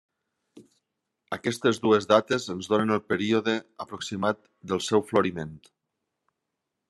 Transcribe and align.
Aquestes 1.35 1.79
dues 1.83 2.07
dates 2.13 2.47
ens 2.55 2.71
donen 2.71 2.95
el 2.97 3.03
període 3.11 3.55
aproximat 3.85 4.43
del 4.73 4.83
seu 4.89 5.05
floriment. 5.11 5.57